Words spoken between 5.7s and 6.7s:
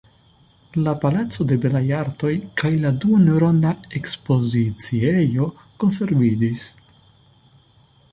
konserviĝis.